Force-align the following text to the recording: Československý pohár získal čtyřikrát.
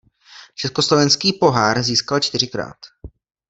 Československý 0.55 1.33
pohár 1.33 1.83
získal 1.83 2.19
čtyřikrát. 2.19 2.77